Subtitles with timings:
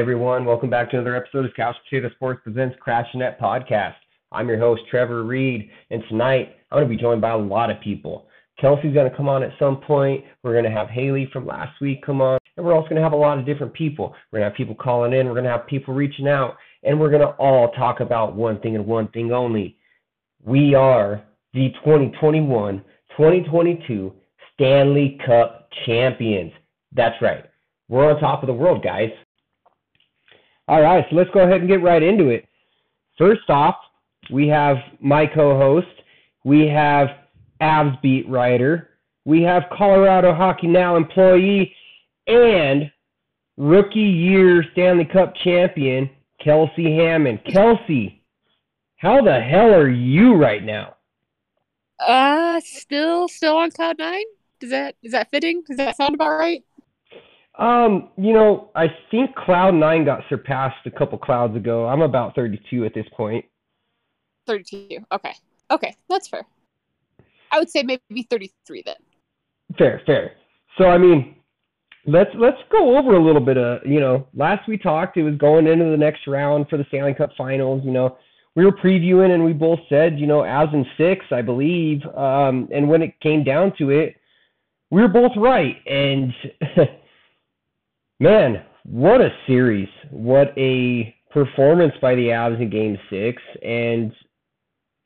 [0.00, 3.96] Everyone, welcome back to another episode of Couch Potato Sports Presents Crash Net Podcast.
[4.32, 7.70] I'm your host Trevor Reed, and tonight I'm going to be joined by a lot
[7.70, 8.26] of people.
[8.58, 10.24] Kelsey's going to come on at some point.
[10.42, 13.02] We're going to have Haley from last week come on, and we're also going to
[13.02, 14.14] have a lot of different people.
[14.32, 15.26] We're going to have people calling in.
[15.26, 18.58] We're going to have people reaching out, and we're going to all talk about one
[18.60, 19.76] thing and one thing only.
[20.42, 21.22] We are
[21.52, 21.74] the
[23.18, 24.14] 2021-2022
[24.54, 26.52] Stanley Cup champions.
[26.90, 27.44] That's right.
[27.90, 29.10] We're on top of the world, guys.
[30.70, 32.46] All right, so let's go ahead and get right into it.
[33.18, 33.74] First off,
[34.30, 35.88] we have my co-host,
[36.44, 37.08] we have
[37.60, 38.90] Avs beat writer,
[39.24, 41.74] we have Colorado Hockey Now employee,
[42.28, 42.88] and
[43.56, 47.40] rookie year Stanley Cup champion Kelsey Hammond.
[47.52, 48.22] Kelsey,
[48.94, 50.94] how the hell are you right now?
[51.98, 54.22] Uh, still, still on cloud nine.
[54.60, 55.64] Does that is that fitting?
[55.66, 56.62] Does that sound about right?
[57.60, 61.86] Um, you know, I think Cloud Nine got surpassed a couple clouds ago.
[61.86, 63.44] I'm about 32 at this point.
[64.46, 65.04] 32.
[65.12, 65.34] Okay.
[65.70, 66.44] Okay, that's fair.
[67.52, 68.94] I would say maybe 33 then.
[69.76, 70.32] Fair, fair.
[70.78, 71.36] So I mean,
[72.06, 74.26] let's let's go over a little bit of you know.
[74.34, 77.82] Last we talked, it was going into the next round for the Stanley Cup Finals.
[77.84, 78.16] You know,
[78.56, 82.04] we were previewing and we both said you know as in six, I believe.
[82.16, 84.16] Um, and when it came down to it,
[84.90, 85.76] we were both right.
[85.86, 86.32] And
[88.20, 89.88] man, what a series!
[90.10, 94.12] What a performance by the Avs in Game Six, and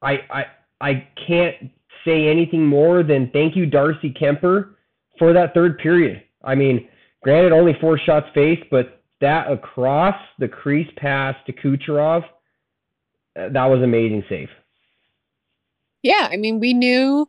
[0.02, 0.44] I I
[0.80, 1.70] I can't
[2.04, 4.74] say anything more than thank you, Darcy Kuemper,
[5.18, 6.22] for that third period.
[6.42, 6.88] I mean,
[7.22, 12.24] granted, only four shots faced, but that across the crease pass to Kucherov,
[13.34, 14.48] that was amazing save.
[16.02, 17.26] Yeah, I mean, we knew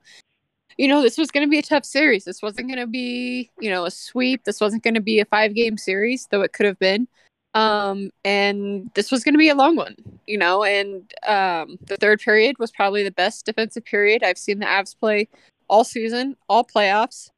[0.77, 2.25] you know, this was going to be a tough series.
[2.25, 4.43] This wasn't going to be, you know, a sweep.
[4.43, 7.07] This wasn't going to be a five game series, though it could have been.
[7.53, 9.95] Um, and this was going to be a long one,
[10.27, 14.59] you know, and um, the third period was probably the best defensive period I've seen
[14.59, 15.29] the Avs play
[15.69, 17.29] all season, all playoffs.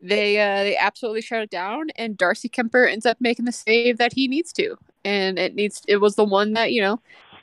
[0.00, 3.98] They uh, they absolutely shut it down, and Darcy Kuemper ends up making the save
[3.98, 7.00] that he needs to, and it needs it was the one that you know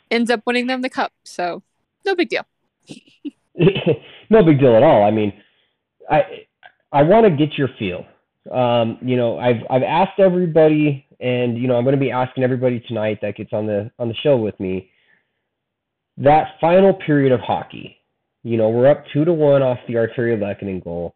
[0.09, 1.11] ends up winning them the cup.
[1.25, 1.63] So
[2.05, 2.45] no big deal.
[4.29, 5.03] no big deal at all.
[5.03, 5.33] I mean,
[6.09, 6.23] I
[6.91, 8.05] I want to get your feel.
[8.51, 12.43] Um, you know, I've I've asked everybody, and you know, I'm going to be asking
[12.43, 14.89] everybody tonight that gets on the on the show with me.
[16.17, 17.97] That final period of hockey,
[18.43, 21.15] you know, we're up two to one off the Artturi Lehkonen goal.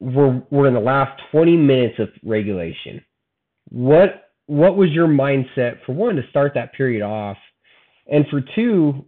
[0.00, 3.04] We're we're in the last 20 minutes of regulation.
[3.70, 7.36] What what was your mindset for one to start that period off,
[8.10, 9.04] and for two,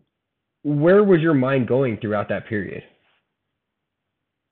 [0.63, 2.83] where was your mind going throughout that period?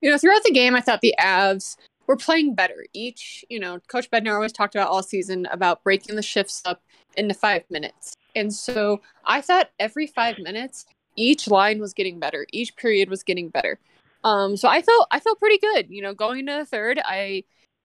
[0.00, 1.76] You know, throughout the game, I thought the Avs
[2.06, 2.86] were playing better.
[2.92, 6.82] Each, you know, Coach Bednar always talked about all season about breaking the shifts up
[7.16, 8.14] into five minutes.
[8.34, 10.86] And so I thought every five minutes,
[11.16, 12.46] each line was getting better.
[12.52, 13.78] Each period was getting better.
[14.24, 15.86] Um, so I felt I felt pretty good.
[15.90, 17.44] You know, going into the third, I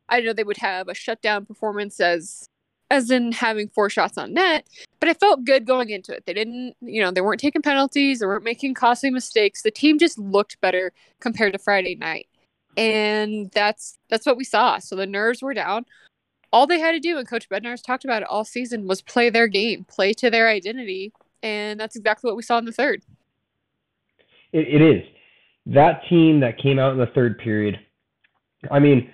[0.09, 2.47] I know they would have a shutdown performance as
[2.93, 4.67] as in having four shots on net,
[4.99, 6.27] but I felt good going into it.
[6.27, 9.63] They didn't, you know, they weren't taking penalties, they weren't making costly mistakes.
[9.63, 12.27] The team just looked better compared to Friday night.
[12.77, 14.77] And that's that's what we saw.
[14.77, 15.85] So the nerves were down.
[16.51, 19.31] All they had to do, and Coach Bednar's talked about it all season, was play
[19.31, 21.11] their game, play to their identity,
[21.41, 23.01] and that's exactly what we saw in the third.
[24.51, 25.03] it, it is
[25.65, 27.79] that team that came out in the third period.
[28.69, 29.11] I mean,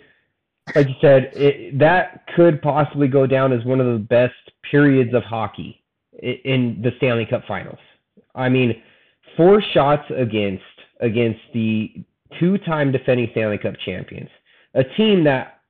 [0.75, 4.33] like you said, it, that could possibly go down as one of the best
[4.69, 5.81] periods of hockey
[6.21, 7.79] in the Stanley Cup Finals.
[8.35, 8.81] I mean,
[9.35, 10.63] four shots against
[11.01, 11.93] against the
[12.39, 14.29] two-time defending Stanley Cup champions,
[14.73, 15.61] a team that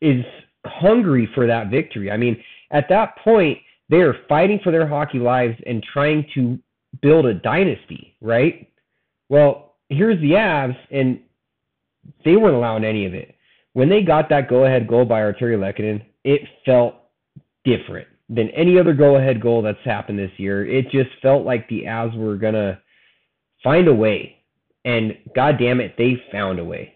[0.00, 0.24] is
[0.64, 2.10] hungry for that victory.
[2.10, 3.58] I mean, at that point,
[3.88, 6.58] they are fighting for their hockey lives and trying to
[7.02, 8.70] build a dynasty, right?
[9.28, 11.20] Well, here's the Avs, and
[12.24, 13.33] they weren't allowing any of it
[13.74, 16.94] when they got that go-ahead goal by Artturi Lehkonen, it felt
[17.64, 20.66] different than any other go-ahead goal that's happened this year.
[20.66, 22.80] It just felt like the Avs were gonna
[23.62, 24.38] find a way,
[24.84, 26.94] and God damn it, they found a way.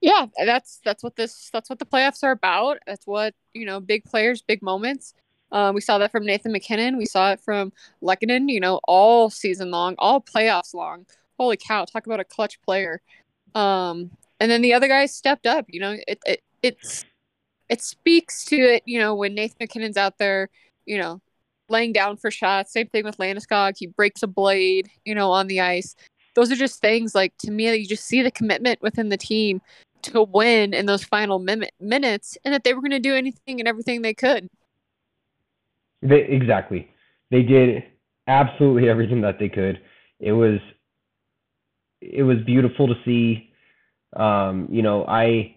[0.00, 2.78] Yeah, that's that's what this that's what the playoffs are about.
[2.86, 5.14] That's what you know, big players, big moments.
[5.50, 6.96] Um, we saw that from Nathan MacKinnon.
[6.98, 8.48] We saw it from Lehkonen.
[8.48, 11.06] You know, all season long, all playoffs long.
[11.38, 11.84] Holy cow!
[11.84, 13.00] Talk about a clutch player.
[13.56, 15.66] Um, and then the other guys stepped up.
[15.68, 17.04] You know, it, it it's
[17.68, 18.82] it speaks to it.
[18.86, 20.48] You know, when Nathan MacKinnon's out there,
[20.86, 21.20] you know,
[21.68, 22.72] laying down for shots.
[22.72, 23.74] Same thing with Landeskog.
[23.78, 24.90] He breaks a blade.
[25.04, 25.96] You know, on the ice.
[26.34, 27.74] Those are just things like to me.
[27.74, 29.60] You just see the commitment within the team
[30.02, 33.58] to win in those final min- minutes and that they were going to do anything
[33.60, 34.48] and everything they could.
[36.02, 36.88] They, exactly.
[37.30, 37.82] They did
[38.26, 39.80] absolutely everything that they could.
[40.20, 40.58] It was
[42.00, 43.47] it was beautiful to see.
[44.14, 45.56] Um, you know, I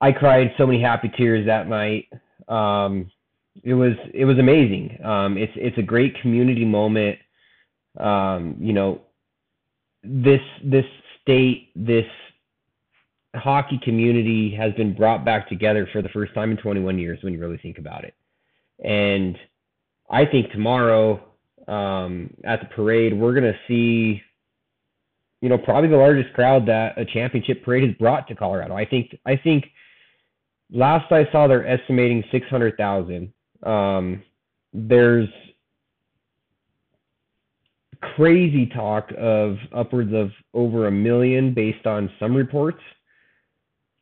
[0.00, 2.08] I cried so many happy tears that night.
[2.48, 3.10] Um,
[3.62, 4.98] it was it was amazing.
[5.04, 7.18] Um, it's it's a great community moment.
[7.98, 9.00] Um, you know,
[10.02, 10.86] this this
[11.22, 12.06] state, this
[13.34, 17.32] hockey community has been brought back together for the first time in 21 years when
[17.32, 18.14] you really think about it.
[18.84, 19.38] And
[20.10, 21.22] I think tomorrow
[21.68, 24.22] um, at the parade, we're going to see,
[25.40, 28.74] you know, probably the largest crowd that a championship parade has brought to Colorado.
[28.74, 29.66] I think, I think
[30.70, 33.32] last I saw, they're estimating 600,000.
[33.62, 34.22] Um,
[34.72, 35.28] there's
[38.16, 42.80] crazy talk of upwards of over a million based on some reports.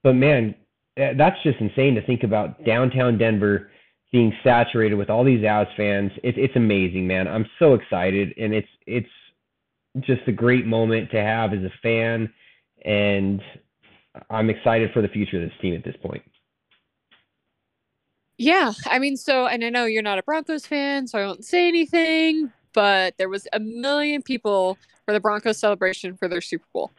[0.03, 0.55] But man,
[0.97, 3.71] that's just insane to think about downtown Denver
[4.13, 6.11] being saturated with all these Avs fans.
[6.23, 7.29] It's it's amazing, man.
[7.29, 9.09] I'm so excited, and it's it's
[10.01, 12.33] just a great moment to have as a fan,
[12.85, 13.43] and
[14.31, 16.23] I'm excited for the future of this team at this point.
[18.37, 21.45] Yeah, I mean, so and I know you're not a Broncos fan, so I won't
[21.45, 22.53] say anything.
[22.73, 26.93] But there was a million people for the Broncos celebration for their Super Bowl,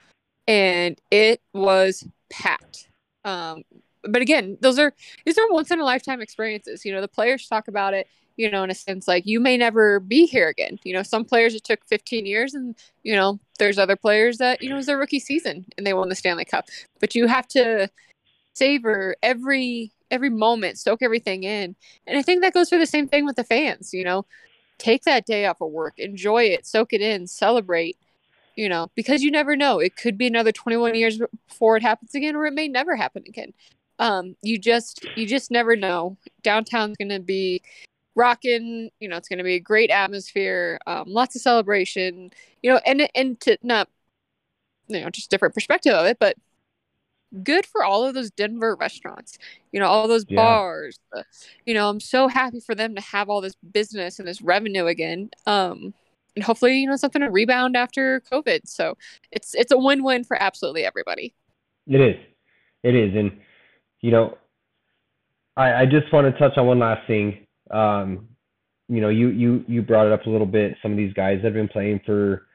[0.48, 2.90] and it was packed.
[3.24, 3.64] Um,
[4.04, 4.94] but again, those are
[5.26, 6.84] these are once in a lifetime experiences.
[6.84, 8.08] You know, the players talk about it.
[8.40, 10.80] You know, in a sense, like you may never be here again.
[10.84, 14.62] You know, some players it took 15 years, and you know, there's other players that
[14.62, 16.70] you know it was their rookie season and they won the Stanley Cup.
[17.02, 17.90] But you have to
[18.54, 21.76] savor every every moment, soak everything in,
[22.08, 23.94] and I think that goes for the same thing with the fans.
[23.94, 24.26] You know,
[24.78, 27.98] take that day off of work, enjoy it, soak it in, celebrate
[28.56, 29.80] you know, because you never know.
[29.80, 33.24] It could be another 21 years before it happens again, or it may never happen
[33.28, 33.54] again
[34.00, 36.18] um, you just you just never know.
[36.42, 37.62] Downtown's gonna be
[38.20, 38.92] rocking.
[39.00, 42.32] You know, it's gonna be a great atmosphere, um, lots of celebration.
[42.62, 43.90] You know, and and to not
[44.88, 46.36] you know just different perspective of it, but
[47.44, 49.38] good for all of those Denver restaurants.
[49.72, 50.36] You know, all those yeah.
[50.36, 51.00] bars.
[51.16, 51.24] Uh,
[51.66, 54.88] you know, I'm so happy for them to have all this business and this revenue
[54.88, 55.30] again.
[55.46, 55.94] Um,
[56.36, 58.62] and hopefully, you know, something to rebound after COVID.
[58.66, 58.98] So
[59.32, 61.34] it's it's a win-win for absolutely everybody.
[61.88, 62.16] It is.
[62.84, 63.32] It is, and
[64.00, 64.38] you know,
[65.58, 67.46] I, I just want to touch on one last thing.
[67.72, 68.28] Um,
[68.88, 70.76] you know, you, you, you brought it up a little bit.
[70.82, 72.48] Some of these guys that have been playing for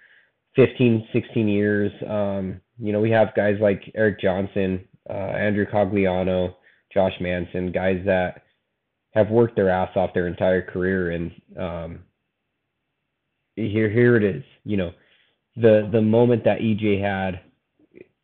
[0.56, 1.92] 15, 16 years.
[2.08, 6.54] Um, you know, we have guys like Erik Johnson, uh, Andrew Cogliano,
[6.92, 8.42] Josh Manson, guys that
[9.12, 11.12] have worked their ass off their entire career.
[11.12, 11.98] And um,
[13.56, 14.42] here, here it is.
[14.64, 14.92] You know,
[15.56, 17.40] the the moment that EJ had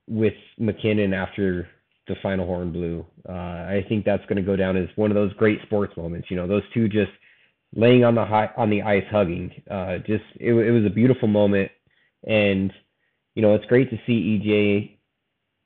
[0.09, 1.69] with MacKinnon after
[2.11, 3.07] the final horn blew.
[3.29, 6.31] Uh, I think that's going to go down as one of those great sports moments.
[6.31, 7.13] You know, those two just
[7.75, 9.51] laying on the high, on the ice hugging.
[9.71, 11.71] Uh, just it, it was a beautiful moment,
[12.27, 12.73] and
[13.35, 14.99] you know it's great to see EJ.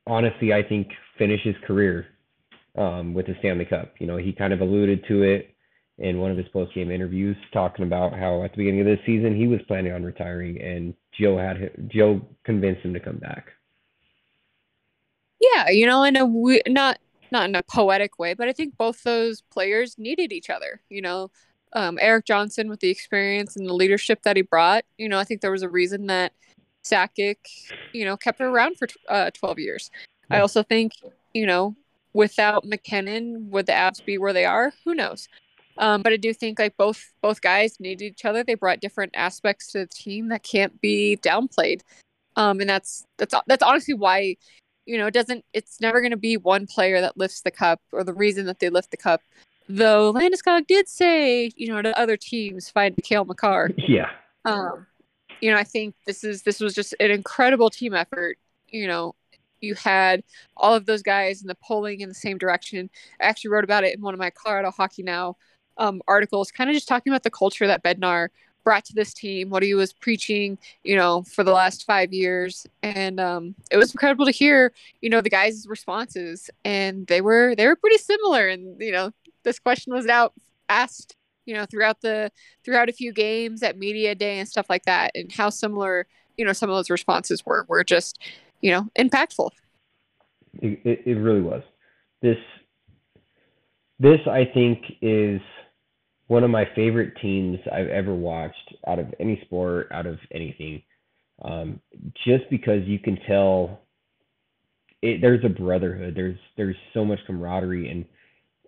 [0.06, 2.06] Honestly, I think finish his career
[2.76, 3.94] um, with the Stanley Cup.
[3.98, 5.54] You know, he kind of alluded to it
[5.96, 9.00] in one of his post game interviews, talking about how at the beginning of this
[9.06, 13.46] season he was planning on retiring, and Joe had Joe convinced him to come back.
[15.52, 16.98] Yeah, you know, in a not
[17.30, 20.80] not in a poetic way, but I think both those players needed each other.
[20.88, 21.30] You know,
[21.72, 24.84] um, Erik Johnson with the experience and the leadership that he brought.
[24.98, 26.32] You know, I think there was a reason that
[26.84, 27.36] Sakic,
[27.92, 29.90] you know, kept her around for uh, 12 years.
[30.30, 30.36] Yeah.
[30.36, 30.92] I also think,
[31.32, 31.74] you know,
[32.12, 34.72] without MacKinnon, would the Avs be where they are?
[34.84, 35.28] Who knows?
[35.76, 38.44] Um, but I do think like both both guys needed each other.
[38.44, 41.80] They brought different aspects to the team that can't be downplayed.
[42.36, 44.36] Um, and that's that's that's honestly why
[44.86, 47.80] you know, it doesn't, it's never going to be one player that lifts the cup
[47.92, 49.20] or the reason that they lift the cup.
[49.68, 53.70] Though Landeskog did say, you know, to other teams, find Cale Makar.
[53.78, 54.10] Yeah.
[54.44, 54.86] Um,
[55.40, 58.38] you know, I think this is, this was just an incredible team effort.
[58.68, 59.14] You know,
[59.60, 60.22] you had
[60.56, 62.90] all of those guys in the pulling in the same direction.
[63.20, 65.36] I actually wrote about it in one of my Colorado Hockey Now
[65.78, 68.28] um, articles, kind of just talking about the culture that Bednar
[68.64, 72.66] brought to this team, what he was preaching, you know, for the last five years.
[72.82, 76.50] And um, it was incredible to hear, you know, the guys' responses.
[76.64, 78.48] And they were they were pretty similar.
[78.48, 79.12] And, you know,
[79.44, 80.32] this question was out
[80.68, 82.32] asked, you know, throughout the
[82.64, 86.06] throughout a few games at media day and stuff like that, and how similar,
[86.36, 88.18] you know, some of those responses were were just,
[88.62, 89.50] you know, impactful.
[90.62, 91.62] It, it, it really was.
[92.22, 92.38] This
[93.98, 95.40] this I think is
[96.26, 100.82] one of my favorite teams I've ever watched out of any sport, out of anything.
[101.44, 101.80] Um,
[102.24, 103.80] just because you can tell
[105.02, 106.14] it, there's a brotherhood.
[106.16, 108.04] There's there's so much camaraderie, and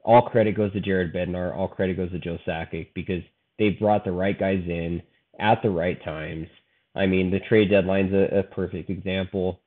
[0.04, 1.56] all credit goes to Jared Bednar.
[1.56, 3.22] All credit goes to Joe Sakic because
[3.58, 5.02] they brought the right guys in
[5.38, 6.48] at the right times.
[6.94, 9.60] I mean, the trade deadline's a, a perfect example.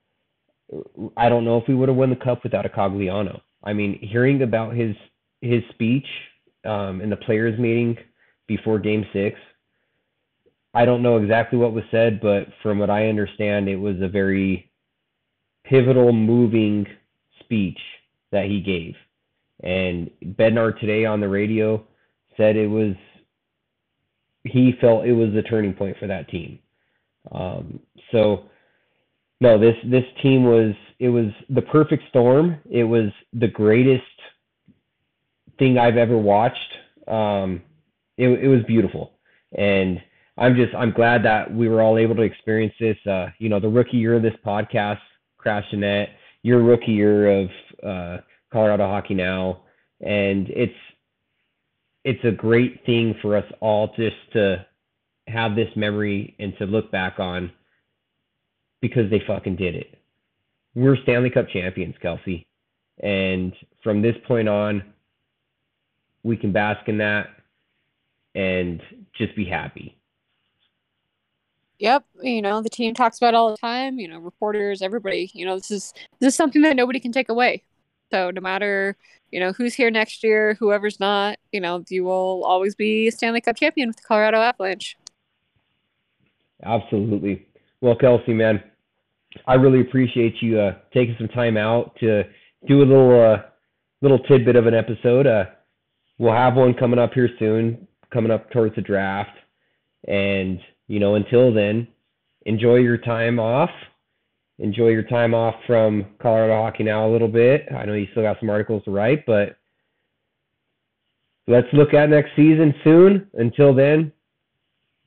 [1.17, 3.41] I don't know if we would have won the cup without a Cogliano.
[3.63, 4.95] I mean, hearing about his
[5.41, 6.05] his speech
[6.65, 7.97] um, in the players' meeting
[8.47, 9.39] before Game Six,
[10.73, 14.07] I don't know exactly what was said, but from what I understand, it was a
[14.07, 14.71] very
[15.63, 16.85] pivotal, moving
[17.39, 17.79] speech
[18.31, 18.95] that he gave.
[19.63, 21.85] And Bednar today on the radio
[22.37, 22.95] said it was
[24.43, 26.59] he felt it was the turning point for that team.
[27.31, 27.79] Um,
[28.11, 28.45] so
[29.41, 32.57] no, this this team was it was the perfect storm.
[32.69, 34.03] It was the greatest
[35.59, 36.57] thing I've ever watched.
[37.07, 37.61] Um,
[38.17, 39.11] it it was beautiful,
[39.57, 40.01] and
[40.37, 42.97] I'm just I'm glad that we were all able to experience this.
[43.05, 44.99] Uh, you know, the rookie year of this podcast,
[45.37, 46.09] Crash the Net,
[46.41, 47.49] your rookie year of
[47.85, 48.17] uh,
[48.51, 49.61] Colorado Hockey Now,
[50.01, 50.73] and it's
[52.03, 54.65] it's a great thing for us all just to
[55.27, 57.51] have this memory and to look back on
[58.81, 59.95] because they fucking did it.
[60.75, 62.47] We're Stanley Cup champions, Kelsey.
[63.01, 64.83] And from this point on,
[66.23, 67.27] we can bask in that
[68.35, 68.81] and
[69.17, 69.95] just be happy.
[71.79, 75.45] Yep, you know, the team talks about all the time, you know, reporters, everybody, you
[75.45, 77.63] know, this is this is something that nobody can take away.
[78.11, 78.97] So no matter,
[79.31, 83.11] you know, who's here next year, whoever's not, you know, you will always be a
[83.11, 84.97] Stanley Cup champion with the Colorado Avalanche.
[86.63, 87.47] Absolutely.
[87.81, 88.61] Well, Kelsey, man,
[89.47, 92.23] I really appreciate you uh, taking some time out to
[92.67, 93.37] do a little uh,
[94.01, 95.27] little tidbit of an episode.
[95.27, 95.45] Uh,
[96.19, 99.35] we'll have one coming up here soon, coming up towards the draft.
[100.07, 101.87] And you know, until then,
[102.45, 103.71] enjoy your time off.
[104.59, 107.67] Enjoy your time off from Colorado Hockey Now a little bit.
[107.75, 109.57] I know you still got some articles to write, but
[111.47, 113.27] let's look at next season soon.
[113.35, 114.11] Until then,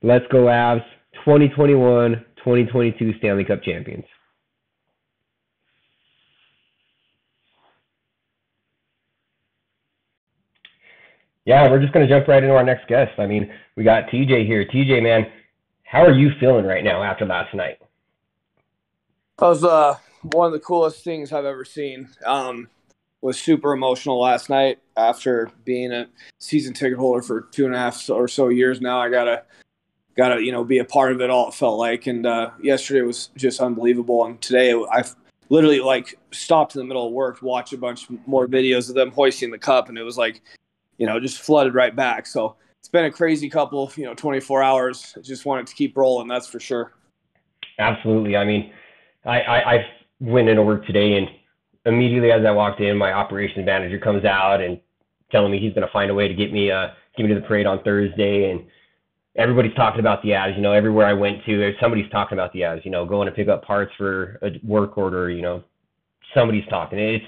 [0.02, 0.84] let's go Avs
[1.24, 4.04] 2021 2022 Stanley Cup champions.
[11.44, 13.18] Yeah, we're just going to jump right into our next guest.
[13.18, 14.64] I mean, we got TJ here.
[14.64, 15.26] TJ, man,
[15.82, 17.78] how are you feeling right now after last night?
[19.38, 22.08] That was uh, one of the coolest things I've ever seen.
[22.24, 22.68] Um,
[23.22, 26.08] was super emotional last night after being a
[26.38, 29.00] season ticket holder for two and a half or so years now.
[29.00, 29.44] I gotta
[30.16, 31.48] gotta you know be a part of it all.
[31.48, 35.04] It felt like, and uh, yesterday was just unbelievable, and today I
[35.48, 39.12] literally like stopped in the middle of work, watched a bunch more videos of them
[39.12, 40.42] hoisting the cup, and it was like
[40.98, 42.26] you know, just flooded right back.
[42.26, 45.14] So it's been a crazy couple, you know, 24 hours.
[45.16, 46.92] I just wanted to keep rolling, that's for sure.
[47.78, 48.36] Absolutely.
[48.36, 48.72] I mean,
[49.24, 49.86] I, I, I
[50.20, 51.28] went into work today and
[51.84, 54.80] immediately as I walked in, my operations manager comes out and
[55.30, 57.40] telling me he's going to find a way to get me, uh, get me to
[57.40, 58.50] the parade on Thursday.
[58.50, 58.64] And
[59.36, 62.60] everybody's talking about the Avs, you know, everywhere I went to, somebody's talking about the
[62.60, 65.62] Avs, you know, going to pick up parts for a work order, you know,
[66.34, 66.98] somebody's talking.
[66.98, 67.24] It's,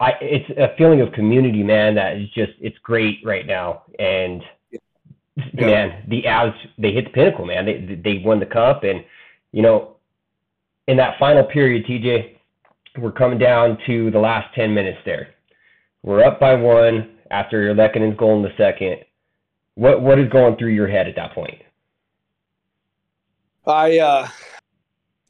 [0.00, 1.94] I it's a feeling of community, man.
[1.94, 3.82] That is just it's great right now.
[3.98, 4.42] And
[5.36, 5.66] yeah.
[5.66, 7.66] man, the Avs they hit the pinnacle, man.
[7.66, 9.04] They they won the cup, and
[9.52, 9.96] you know,
[10.86, 12.36] in that final period, TJ,
[12.98, 14.98] we're coming down to the last ten minutes.
[15.04, 15.28] There,
[16.02, 18.98] we're up by one after Lehkonen's goal in the second.
[19.74, 21.60] What what is going through your head at that point?
[23.66, 24.28] I uh,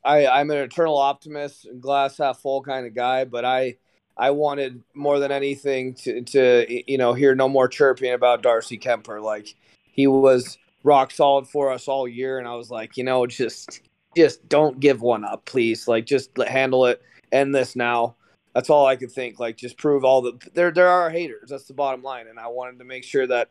[0.05, 3.77] I I'm an eternal optimist, glass half full kind of guy, but I
[4.19, 8.77] I wanted more than anything to to you know hear no more chirping about Darcy
[8.79, 9.23] Kuemper.
[9.23, 13.27] Like he was rock solid for us all year, and I was like, you know,
[13.27, 13.83] just
[14.17, 15.87] just don't give one up, please.
[15.87, 18.17] Like just handle it, end this now.
[18.55, 19.39] That's all I could think.
[19.39, 21.51] Like just prove all the there there are haters.
[21.51, 23.51] That's the bottom line, and I wanted to make sure that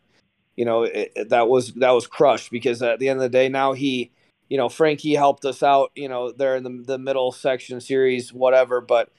[0.57, 3.49] you know it, that was that was crushed because at the end of the day,
[3.49, 4.11] now he.
[4.49, 5.91] You know, Frankie helped us out.
[5.93, 8.79] You know, there in the the middle section series, whatever.
[8.79, 9.09] But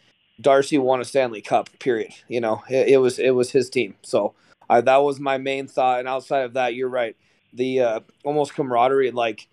[0.40, 1.68] Darcy won a Stanley Cup.
[1.78, 2.12] Period.
[2.28, 3.94] You know, it, it was it was his team.
[4.02, 4.34] So
[4.68, 5.98] I, that was my main thought.
[5.98, 7.16] And outside of that, you're right.
[7.52, 9.48] The uh, almost camaraderie, like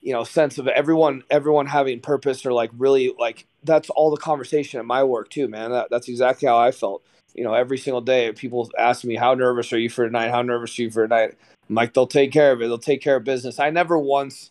[0.00, 4.16] you know, sense of everyone everyone having purpose or like really like that's all the
[4.16, 5.70] conversation at my work too, man.
[5.70, 7.02] That, that's exactly how I felt.
[7.34, 10.30] You know, every single day, people ask me, "How nervous are you for tonight?
[10.30, 11.36] How nervous are you for tonight?"
[11.68, 12.66] I'm like, "They'll take care of it.
[12.66, 14.50] They'll take care of business." I never once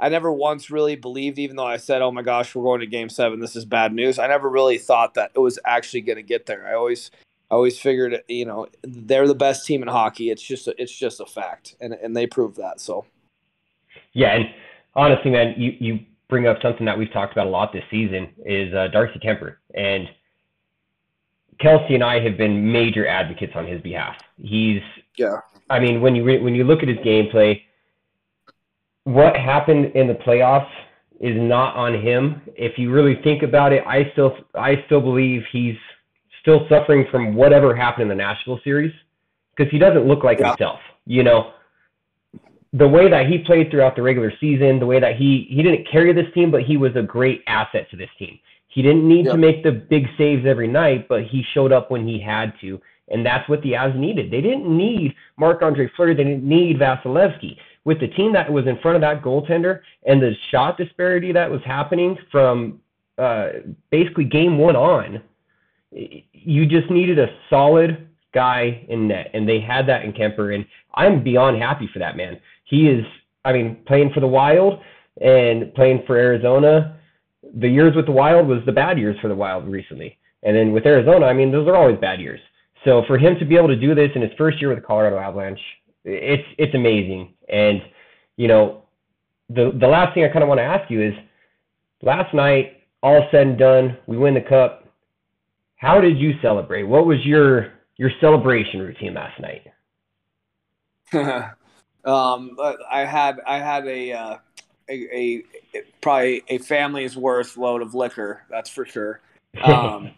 [0.00, 2.86] I never once really believed, even though I said, "Oh my gosh, we're going to
[2.86, 3.40] Game Seven.
[3.40, 6.46] This is bad news." I never really thought that it was actually going to get
[6.46, 6.66] there.
[6.66, 7.10] I always,
[7.50, 10.30] I always figured, you know, they're the best team in hockey.
[10.30, 12.80] It's just, a, it's just a fact, and and they proved that.
[12.80, 13.04] So,
[14.12, 14.46] yeah, and
[14.94, 18.28] honestly, man, you you bring up something that we've talked about a lot this season
[18.44, 20.08] is uh, Darcy Kuemper, And
[21.60, 24.16] Kelsey and I have been major advocates on his behalf.
[24.42, 24.82] He's
[25.16, 25.36] Yeah.
[25.70, 27.62] I mean, when you re- when you look at his gameplay,
[29.04, 30.70] what happened in the playoffs
[31.20, 32.42] is not on him.
[32.56, 35.76] If you really think about it, I still I still believe he's
[36.40, 38.92] still suffering from whatever happened in the Nashville series
[39.56, 40.48] because he doesn't look like Yeah.
[40.48, 40.80] himself.
[41.06, 41.52] You know,
[42.72, 45.86] the way that he played throughout the regular season, the way that he he didn't
[45.86, 48.38] carry this team, but he was a great asset to this team.
[48.68, 49.32] He didn't need Yeah.
[49.32, 52.80] to make the big saves every night, but he showed up when he had to,
[53.08, 54.30] and that's what the Avs needed.
[54.30, 56.14] They didn't need Marc Andre Fleury.
[56.14, 57.56] They didn't need Vasilevskiy.
[57.84, 61.50] With the team that was in front of that goaltender and the shot disparity that
[61.50, 62.80] was happening from
[63.18, 63.48] uh,
[63.90, 65.22] basically game one on,
[65.92, 70.66] you just needed a solid guy in net, and they had that in Kuemper, and
[70.94, 72.40] I'm beyond happy for that man.
[72.64, 73.04] He is,
[73.44, 74.80] I mean, playing for the Wild
[75.20, 76.98] and playing for Arizona.
[77.60, 80.72] The years with the Wild was the bad years for the Wild recently, and then
[80.72, 82.40] with Arizona, I mean, those are always bad years.
[82.84, 84.84] So for him to be able to do this in his first year with the
[84.84, 85.60] Colorado Avalanche,
[86.04, 87.34] it's it's amazing.
[87.48, 87.82] And
[88.36, 88.82] you know,
[89.48, 91.14] the the last thing I kind of want to ask you is,
[92.02, 94.88] last night, all said and done, we win the cup.
[95.76, 96.84] How did you celebrate?
[96.84, 99.66] What was your your celebration routine last night?
[102.04, 102.56] um,
[102.90, 104.38] I had I had a, uh,
[104.88, 105.42] a a
[106.00, 108.42] probably a family's worth load of liquor.
[108.50, 109.20] That's for sure.
[109.62, 110.10] Um,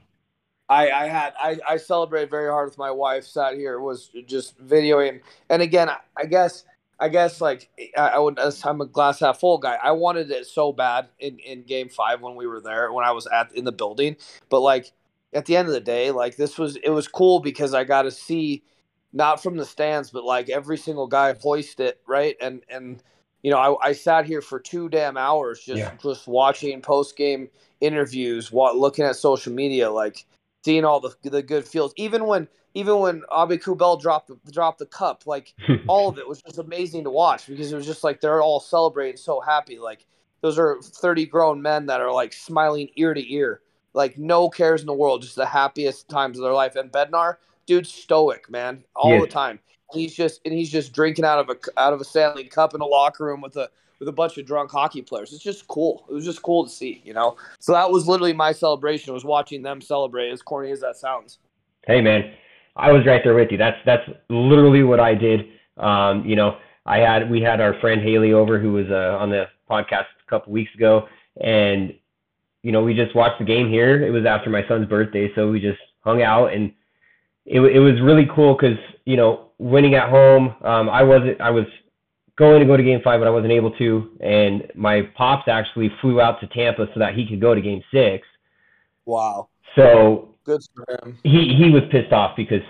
[0.69, 3.25] I I had I I celebrated very hard with my wife.
[3.25, 6.65] Sat here was just videoing, and again, I, I guess.
[6.99, 8.39] I guess like I, I would.
[8.65, 9.77] I'm a glass half full guy.
[9.83, 13.11] I wanted it so bad in, in Game Five when we were there, when I
[13.11, 14.17] was at in the building.
[14.49, 14.93] But like
[15.35, 18.03] at the end of the day, like this was it was cool because I got
[18.03, 18.63] to see
[19.13, 23.03] not from the stands, but like every single guy hoist it right, and and
[23.43, 25.93] you know I, I sat here for two damn hours just Yeah.
[26.03, 27.51] just watching post game
[27.83, 30.25] interviews, wa- looking at social media, like
[30.67, 31.93] seeing all the the good feels.
[31.97, 35.55] Even when even when Aubé-Kubel dropped dropped the cup, like
[35.87, 38.59] all of it was just amazing to watch because it was just like they're all
[38.59, 39.79] celebrating so happy.
[39.79, 40.05] Like
[40.41, 43.61] those are 30 grown men that are like smiling ear to ear,
[43.95, 46.75] like no cares in the world, just the happiest times of their life.
[46.75, 49.61] And Bednar, dude, stoic, man, all He the time.
[49.93, 52.81] He's just and he's just drinking out of a out of a Stanley Cup in
[52.81, 55.33] a locker room with a with a bunch of drunk hockey players.
[55.33, 56.07] It's just cool.
[56.11, 57.37] It was just cool to see, you know.
[57.59, 59.15] So that was literally my celebration.
[59.15, 60.31] Was watching them celebrate.
[60.31, 61.39] As corny as that sounds.
[61.87, 62.33] Hey man,
[62.75, 63.59] I was right there with you.
[63.59, 65.47] That's that's literally what I did.
[65.77, 69.31] Um, you know, I had we had our friend Haley over who was uh, on
[69.31, 71.09] the podcast a couple weeks ago,
[71.41, 71.95] and
[72.63, 74.05] you know we just watched the game here.
[74.05, 76.73] It was after my son's birthday, so we just hung out and
[77.47, 80.55] it it was really cool because you know winning at home.
[80.63, 81.65] Um, I wasn't I was
[82.37, 85.91] going to go to Game Five, but I wasn't able to, and my pops actually
[86.01, 88.27] flew out to Tampa so that he could go to Game Six.
[89.07, 91.19] Wow, So good for him.
[91.23, 92.63] he he was pissed off because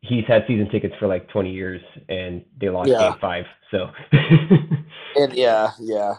[0.00, 3.10] he's had season tickets for like 20 years and they lost Yeah.
[3.10, 3.44] game five.
[3.70, 3.90] So,
[5.16, 6.14] And yeah, yeah.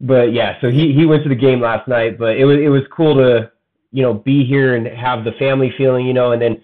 [0.00, 2.18] but yeah, so he he went to the game last night.
[2.18, 3.50] But it was it was cool to
[3.92, 6.62] you know be here and have the family feeling, you know, and then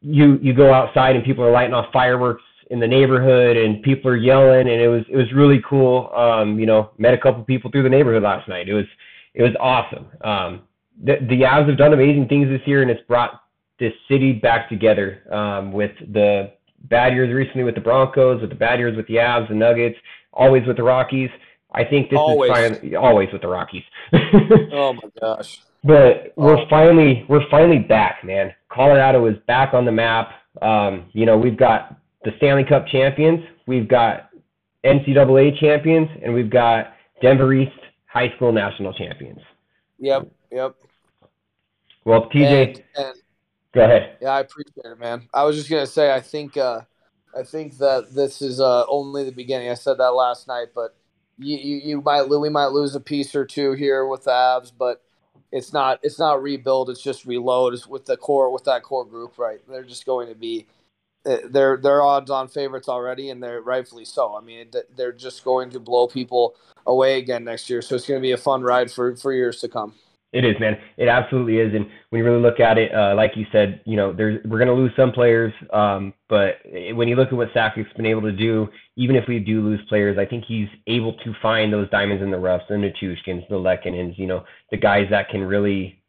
[0.00, 4.10] you you go outside and people are lighting off fireworks in the neighborhood and people
[4.10, 6.10] are yelling and it was it was really cool.
[6.14, 8.68] Um, you know, met a couple people through the neighborhood last night.
[8.68, 8.86] It was
[9.34, 10.06] it was awesome.
[10.22, 10.62] Um,
[11.02, 13.42] the the Avs have done amazing things this year and it's brought
[13.80, 16.52] this city back together um, with the
[16.84, 19.96] bad years recently with the Broncos, with the bad years with the Avs, the Nuggets,
[20.32, 21.30] always with the Rockies.
[21.72, 22.50] I think this Always.
[22.50, 23.82] is finally always with the Rockies.
[24.72, 25.60] Oh my gosh.
[25.82, 26.66] but we're Oh.
[26.70, 28.54] finally we're finally back, man.
[28.68, 30.30] Colorado is back on the map.
[30.62, 34.30] Um, you know, we've got the Stanley Cup champions, we've got
[34.84, 37.72] NCAA champions, and we've got Denver East
[38.06, 39.40] High School national champions.
[39.98, 40.74] Yep, yep.
[42.04, 43.14] Well, TJ, And, and
[43.74, 44.18] go ahead.
[44.20, 45.28] yeah, I appreciate it, man.
[45.32, 46.80] I was just gonna say, I think, uh,
[47.36, 49.70] I think that this is uh, only the beginning.
[49.70, 50.96] I said that last night, but
[51.38, 54.70] you, you, you might we might lose a piece or two here with the Avs,
[54.76, 55.02] but
[55.50, 56.90] it's not it's not rebuild.
[56.90, 57.74] It's just reload.
[57.74, 59.60] It's with the core with that core group, right?
[59.68, 60.66] They're just going to be
[61.24, 64.36] they're they're odds on favorites already, and they're rightfully so.
[64.36, 66.54] I mean, they're just going to blow people
[66.86, 67.82] away again next year.
[67.82, 69.94] So it's going to be a fun ride for for years to come.
[70.34, 70.76] It is, man.
[70.96, 71.72] It absolutely is.
[71.74, 74.58] And when you really look at it, uh, like you said, you know, there's we're
[74.58, 76.56] going to lose some players, um, but
[76.92, 79.80] when you look at what Sakic's been able to do, even if we do lose
[79.88, 83.54] players, I think he's able to find those diamonds in the roughs, the Nichushkins, the
[83.54, 86.02] Lehkonens, you know, the guys that can really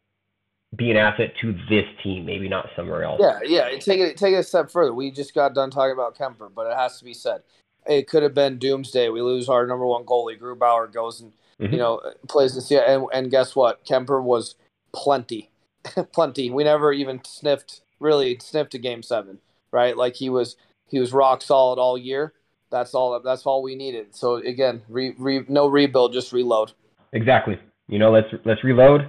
[0.76, 3.20] be an asset to this team, maybe not somewhere else.
[3.22, 3.68] Yeah, yeah.
[3.68, 4.92] and Take it take it a step further.
[4.94, 7.42] We just got done talking about Kuemper, but it has to be said.
[7.86, 9.08] It could have been doomsday.
[9.10, 10.38] We lose our number one goalie.
[10.38, 11.72] Grubauer goes and Mhm.
[11.72, 13.84] you know plays Seattle, and, and guess what?
[13.84, 14.56] Kuemper was
[14.92, 15.50] plenty.
[16.12, 16.50] plenty.
[16.50, 19.38] We never even sniffed really sniffed a game seven,
[19.70, 19.96] right?
[19.96, 20.56] Like he was
[20.88, 22.32] he was rock solid all year.
[22.70, 23.18] That's all.
[23.20, 24.14] That's all we needed.
[24.14, 26.72] So again, re, re, no rebuild, just reload.
[27.12, 27.58] Exactly.
[27.88, 29.02] You know, let's let's reload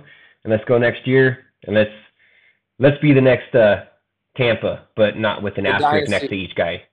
[0.44, 1.92] and let's go next year and let's
[2.80, 3.86] let's be the next uh,
[4.36, 6.12] Tampa, but not with an the asterisk dynasty.
[6.12, 6.84] next to each guy.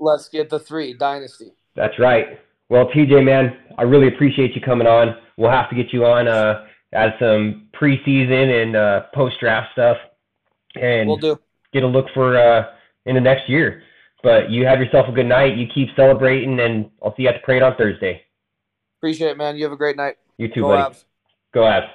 [0.00, 1.52] Let's get the three dynasty.
[1.76, 2.40] That's right.
[2.68, 5.16] Well, TJ, man, I really appreciate you coming on.
[5.36, 9.96] We'll have to get you on uh, as some preseason and uh, post draft stuff,
[10.80, 11.38] and we'll do.
[11.72, 12.70] get a look for uh,
[13.06, 13.82] in the next year.
[14.22, 15.56] But you have yourself a good night.
[15.56, 18.22] You keep celebrating, and I'll see you at the parade on Thursday.
[18.98, 19.56] Appreciate it, man.
[19.56, 20.16] You have a great night.
[20.38, 20.94] You too, Go buddy.
[20.94, 21.04] Avs.
[21.52, 21.88] Go Avs.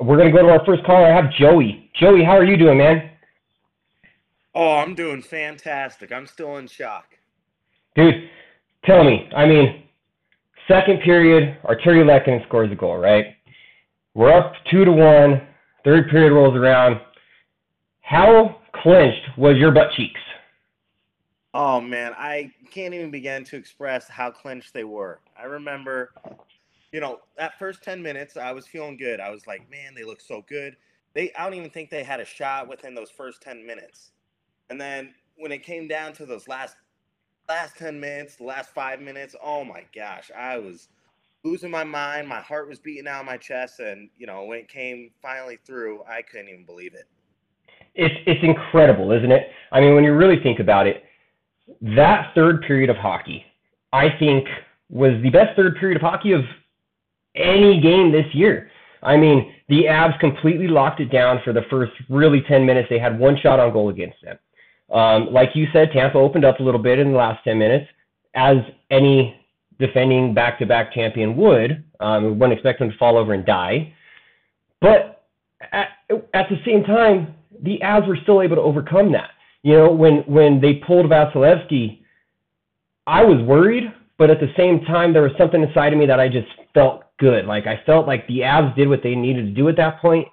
[0.00, 1.06] We're gonna go to our first caller.
[1.06, 1.90] I have Joey.
[1.94, 3.10] Joey, how are you doing, man?
[4.54, 6.12] Oh, I'm doing fantastic.
[6.12, 7.16] I'm still in shock.
[7.96, 8.28] Dude,
[8.84, 9.28] tell me.
[9.36, 9.84] I mean,
[10.68, 13.36] second period, Artturi Lehkonen scores a goal, right?
[14.14, 15.42] We're up two to one.
[15.84, 17.00] Third period rolls around.
[18.00, 20.20] How clenched was your butt cheeks?
[21.52, 25.20] Oh man, I can't even begin to express how clenched they were.
[25.38, 26.12] I remember,
[26.94, 29.18] you know, that first 10 minutes, I was feeling good.
[29.18, 30.76] I was like, man, they look so good.
[31.12, 34.12] They I don't even think they had a shot within those first 10 minutes.
[34.70, 36.76] And then when it came down to those last
[37.48, 40.88] last 10 minutes, the last 5 minutes, oh my gosh, I was
[41.42, 42.28] losing my mind.
[42.28, 45.58] My heart was beating out of my chest, and you know when it came finally
[45.66, 47.08] through, I couldn't even believe it.
[47.96, 49.48] It's it's incredible, isn't it?
[49.72, 51.02] I mean, when you really think about it,
[51.96, 53.44] that third period of hockey,
[53.92, 54.46] I think,
[54.90, 56.42] was the best third period of hockey of
[57.34, 58.70] any game this year.
[59.02, 62.88] I mean, the Avs completely locked it down for the first really 10 minutes.
[62.88, 64.38] They had one shot on goal against them.
[64.92, 67.86] Um, like you said, Tampa opened up a little bit in the last 10 minutes,
[68.34, 68.56] as
[68.90, 69.40] any
[69.78, 71.84] defending back-to-back champion would.
[72.00, 73.92] Um, we wouldn't expect them to fall over and die.
[74.80, 75.24] But
[75.72, 75.88] at,
[76.34, 79.30] at the same time, the Avs were still able to overcome that.
[79.62, 82.00] You know, when when they pulled Vasilevskiy,
[83.06, 83.84] I was worried,
[84.18, 87.04] but at the same time, there was something inside of me that I just felt
[87.18, 87.46] good.
[87.46, 90.28] Like I felt like the Avs did what they needed to do at that point.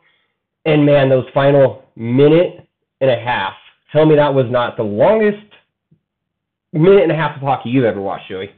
[0.65, 2.67] And man, those final minute
[3.01, 3.53] and a half,
[3.91, 5.45] tell me that was not the longest
[6.73, 8.51] minute and a half of hockey you've ever watched, Joey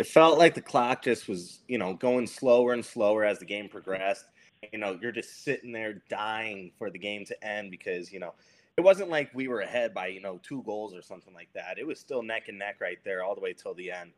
[0.00, 3.44] it felt like the clock just was, you know, going slower and slower as the
[3.44, 4.24] game progressed.
[4.72, 8.32] You know, you're just sitting there dying for the game to end because, you know,
[8.80, 11.78] it wasn't like we were ahead by, you know, two goals or something like that.
[11.78, 14.12] It was still neck and neck right there all the way till the end.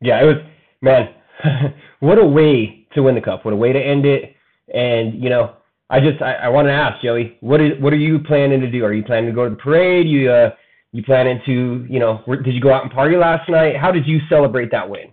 [0.00, 0.36] Yeah, it was
[0.80, 1.14] man,
[2.00, 3.44] what a way to win the cup.
[3.44, 4.34] What a way to end it.
[4.74, 5.54] And, you know,
[5.88, 8.68] I just I, I want to ask, Joey, what is what are you planning to
[8.68, 8.84] do?
[8.84, 10.08] Are you planning to go to the parade?
[10.08, 10.50] You uh
[10.90, 13.76] you planning to, you know, did you go out and party last night?
[13.76, 15.12] How did you celebrate that win?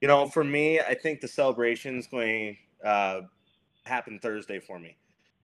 [0.00, 3.20] You know, for me, I think the celebration is going to uh,
[3.86, 4.96] happen Thursday for me.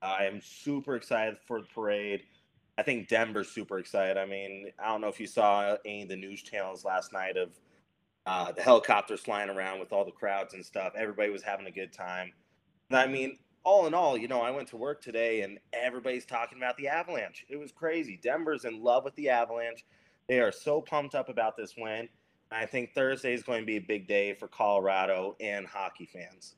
[0.02, 2.22] I am super excited for the parade.
[2.76, 4.16] I think Denver's super excited.
[4.16, 7.36] I mean, I don't know if you saw any of the news channels last night
[7.36, 7.50] of
[8.26, 10.92] uh, the helicopters flying around with all the crowds and stuff.
[10.96, 12.32] Everybody was having a good time.
[12.90, 16.58] I mean, all in all, you know, I went to work today and everybody's talking
[16.58, 17.44] about the Avalanche.
[17.48, 18.18] It was crazy.
[18.22, 19.84] Denver's in love with the Avalanche.
[20.28, 22.08] They are so pumped up about this win.
[22.50, 26.54] I think Thursday is going to be a big day for Colorado and hockey fans.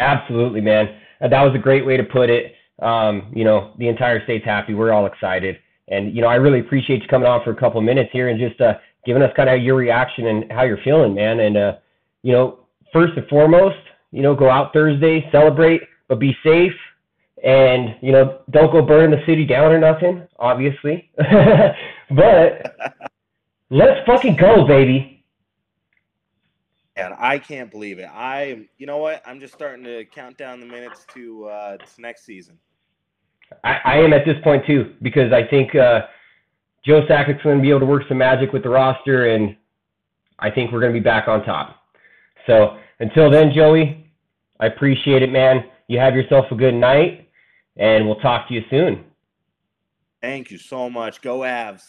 [0.00, 0.98] Absolutely, man.
[1.20, 2.54] Uh, that was a great way to put it.
[2.82, 4.74] Um, you know, the entire state's happy.
[4.74, 5.58] We're all excited.
[5.88, 8.28] And, you know, I really appreciate you coming on for a couple of minutes here
[8.28, 11.40] and just uh, giving us kind of your reaction and how you're feeling, man.
[11.40, 11.76] And, uh,
[12.22, 12.60] you know,
[12.92, 13.76] first and foremost,
[14.10, 16.72] you know, go out Thursday, celebrate, but be safe
[17.42, 21.10] and you know don't go burn the city down or nothing obviously
[22.10, 22.76] but
[23.70, 25.19] let's fucking go baby
[27.06, 30.60] and i can't believe it i you know what i'm just starting to count down
[30.60, 32.58] the minutes to uh next season
[33.64, 36.02] I, I am at this point too because i think uh
[36.84, 39.56] joe sakic's going to be able to work some magic with the roster and
[40.38, 41.76] i think we're going to be back on top
[42.46, 44.10] so until then joey
[44.60, 47.28] i appreciate it man you have yourself a good night,
[47.76, 49.04] and we'll talk to you soon.
[50.22, 51.20] Thank you so much.
[51.20, 51.82] Go Avs.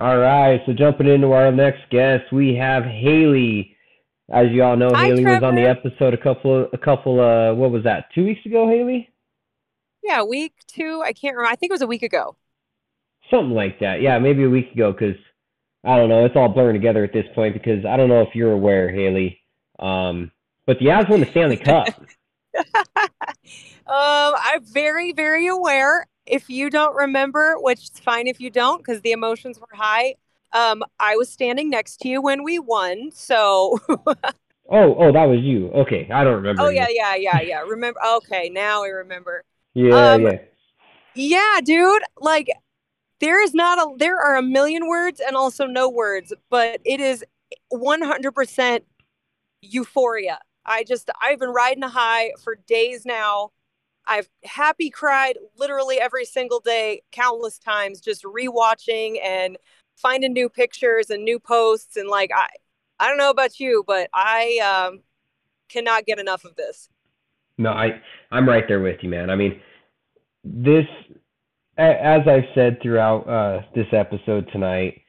[0.00, 3.76] All right, so jumping into our next guest, we have Haley.
[4.32, 5.46] As you all know, Hi, Haley Trevor.
[5.46, 8.06] was on the episode a couple, a couple, uh, what was that?
[8.14, 9.08] Two weeks ago, Haley?
[10.02, 11.02] Yeah, week two.
[11.04, 11.52] I can't remember.
[11.52, 12.36] I think it was a week ago.
[13.30, 14.02] Something like that.
[14.02, 14.92] Yeah, maybe a week ago.
[14.92, 15.16] Because
[15.84, 16.24] I don't know.
[16.24, 17.54] It's all blurring together at this point.
[17.54, 19.40] Because I don't know if you're aware, Haley.
[19.78, 20.30] Um,
[20.66, 21.88] but the Avs won the Stanley Cup.
[22.56, 22.64] um,
[23.86, 26.06] I'm very, very aware.
[26.26, 30.14] If you don't remember, which is fine if you don't, because the emotions were high.
[30.52, 33.78] Um, I was standing next to you when we won, so
[34.70, 35.68] Oh, oh, that was you.
[35.70, 36.62] Okay, I don't remember.
[36.62, 37.60] Oh yeah, yeah, yeah, yeah.
[37.60, 38.00] Remember?
[38.16, 39.44] Okay, now I remember.
[39.74, 40.38] yeah, um, yeah.
[41.14, 42.02] Yeah, dude.
[42.18, 42.50] Like
[43.20, 47.00] there is not a there are a million words and also no words, but it
[47.00, 47.24] is
[47.72, 48.80] 100%
[49.60, 50.38] euphoria.
[50.64, 53.50] I just I've been riding a high for days now.
[54.06, 59.56] I've happy cried literally every single day, countless times, just rewatching and
[59.96, 62.48] finding new pictures and new posts and like I
[62.98, 65.00] I don't know about you, but I um
[65.68, 66.88] cannot get enough of this.
[67.58, 69.30] No, I I'm right there with you, man.
[69.30, 69.60] I mean,
[70.44, 70.86] this
[71.76, 75.00] as I've said throughout uh, this episode tonight,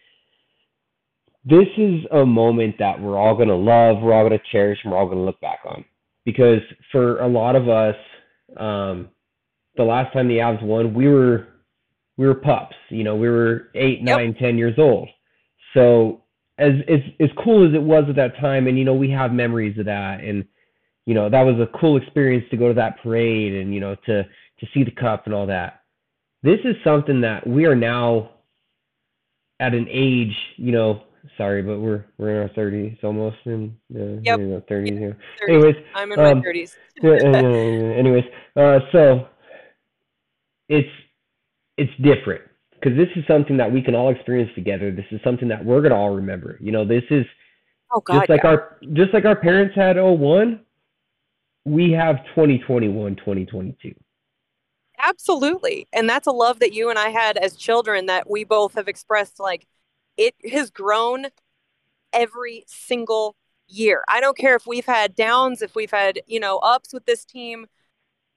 [1.43, 4.97] this is a moment that we're all gonna love, we're all gonna cherish, and we're
[4.97, 5.85] all gonna look back on.
[6.25, 7.95] Because for a lot of us,
[8.57, 9.09] um,
[9.77, 11.47] the last time the Avs won, we were
[12.17, 12.75] we were pups.
[12.89, 14.17] You know, we were eight, Yep.
[14.17, 15.09] nine, ten years old.
[15.73, 16.23] So
[16.57, 19.33] as as as cool as it was at that time, and you know, we have
[19.33, 20.45] memories of that, and
[21.05, 23.95] you know, that was a cool experience to go to that parade, and you know,
[24.05, 25.81] to to see the cup and all that.
[26.43, 28.31] This is something that we are now
[29.59, 31.03] at an age, you know.
[31.37, 34.39] Sorry, but we're we're in our thirties almost, in uh, Yep.
[34.39, 34.99] you know, thirties.
[34.99, 35.07] Yeah.
[35.07, 35.49] 30s.
[35.49, 36.75] Anyways, I'm in my um, 30s.
[37.03, 37.95] yeah, yeah, yeah, yeah.
[37.95, 38.23] anyways,
[38.55, 39.27] uh, so
[40.69, 40.89] it's
[41.77, 42.41] it's different
[42.73, 44.91] because this is something that we can all experience together.
[44.91, 46.57] This is something that we're gonna all remember.
[46.61, 47.25] You know, this is
[47.93, 48.49] Oh God, just like yeah.
[48.49, 50.59] our just like our parents had 01,
[51.65, 53.93] we have 2021, 2022.
[54.97, 55.87] Absolutely.
[55.93, 58.87] And that's a love that you and I had as children that we both have
[58.87, 59.67] expressed like
[60.17, 61.27] it has grown
[62.13, 63.35] every single
[63.67, 64.03] year.
[64.07, 67.25] I don't care if we've had downs, if we've had, you know, ups with this
[67.25, 67.67] team.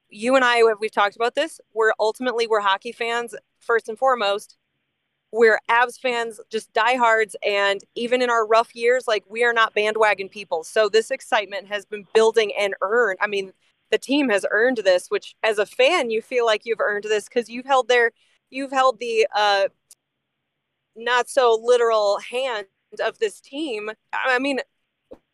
[0.09, 1.61] You and I have we've talked about this.
[1.73, 4.57] We're ultimately we're hockey fans first and foremost.
[5.31, 9.75] We're Avs fans, just diehards, and even in our rough years, like we are not
[9.75, 10.63] bandwagon people.
[10.63, 13.19] So this excitement has been building and earned.
[13.21, 13.53] I mean,
[13.91, 17.25] the team has earned this, which as a fan, you feel like you've earned this
[17.25, 18.11] because you've held their,
[18.49, 19.67] you've held the uh,
[21.03, 22.67] not so literal hand
[23.03, 23.91] of this team.
[24.13, 24.59] I mean,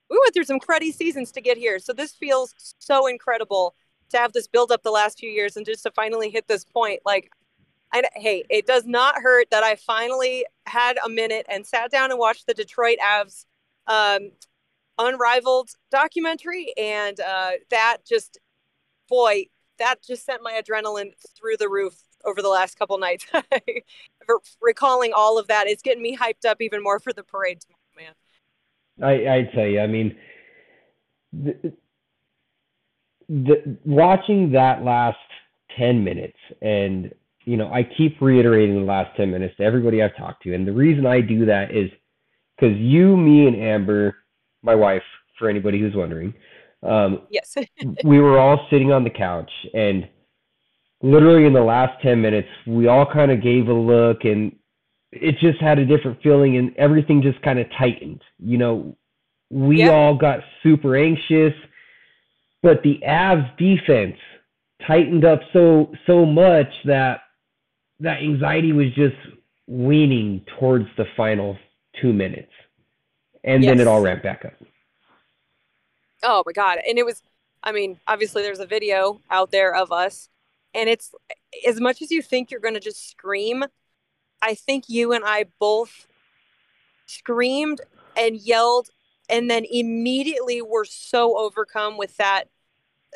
[0.09, 3.75] we went through some cruddy seasons to get here, so this feels so incredible
[4.09, 6.63] to have this build up the last few years and just to finally hit this
[6.63, 7.01] point.
[7.05, 7.31] Like,
[7.91, 12.11] I, hey, it does not hurt that I finally had a minute and sat down
[12.11, 13.45] and watched the Detroit Avs
[13.87, 14.31] um,
[14.97, 18.39] unrivaled documentary, and uh, that just
[19.07, 19.45] boy,
[19.79, 23.25] that just sent my adrenaline through the roof over the last couple nights.
[24.61, 27.79] Recalling all of that, it's getting me hyped up even more for the parade tomorrow,
[27.97, 28.13] man.
[29.01, 30.15] I I tell you, I mean,
[31.33, 31.73] the,
[33.29, 35.17] the watching that last
[35.77, 37.13] 10 minutes and
[37.45, 40.55] you know, I keep reiterating the last 10 minutes to everybody I've talked to.
[40.55, 41.91] And the reason I do that is
[42.57, 44.15] because you, me, and Amber,
[44.63, 45.03] my wife,
[45.37, 46.33] for anybody who's wondering,
[46.81, 47.55] um, Yes.
[48.03, 50.07] we were all sitting on the couch and
[51.01, 54.55] literally in the last 10 minutes we all kind of gave a look and
[55.11, 58.97] it just had a different feeling and everything just kind of tightened you know?
[59.51, 61.53] We all got super anxious
[62.61, 64.17] but the avs defense
[64.87, 67.21] tightened up so so much that
[67.99, 69.15] that anxiety was just
[69.67, 71.57] leaning towards the final
[72.01, 72.51] two minutes.
[73.43, 74.53] And then it all ramped back up.
[76.23, 76.79] Oh my god.
[76.87, 77.21] And it was
[77.63, 80.29] I mean, obviously there's a video out there of us
[80.75, 81.11] and it's
[81.67, 83.63] as much as you think you're going to just scream,
[84.41, 86.07] I think you and I both
[87.07, 87.81] screamed
[88.17, 88.89] and yelled
[89.29, 92.49] and then immediately were so overcome with that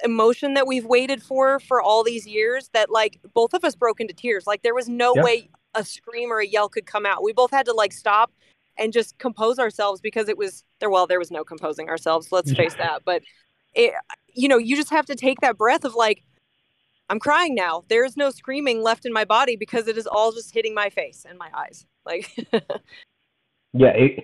[0.04, 4.00] emotion that we've waited for for all these years that like both of us broke
[4.00, 4.48] into tears.
[4.48, 5.24] Like there was no Yeah.
[5.24, 7.22] way a scream or a yell could come out.
[7.24, 8.32] We both had to like stop
[8.78, 12.54] and just compose ourselves because it was there well there was no composing ourselves let's
[12.54, 13.22] face that but
[13.76, 13.94] it
[14.34, 16.24] you know you just have to take that breath of like
[17.10, 20.32] i'm crying now there is no screaming left in my body because it is all
[20.32, 22.30] just hitting my face and my eyes like
[23.74, 24.24] Yeah, it,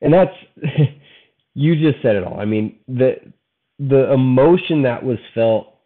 [0.00, 0.34] and that's
[1.54, 2.38] you just said it all.
[2.38, 3.16] I mean, the
[3.78, 5.78] the emotion that was felt,